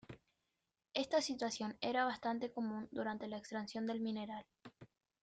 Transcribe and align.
Esta 0.95 1.21
situación 1.21 1.77
era 1.79 2.05
bastante 2.05 2.51
común 2.51 2.87
durante 2.89 3.27
la 3.27 3.37
extracción 3.37 3.85
del 3.85 4.01
mineral. 4.01 4.43